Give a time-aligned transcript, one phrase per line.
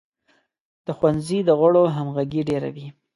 [0.85, 2.87] د ښوونځي د غړو همغږي ډیره وي.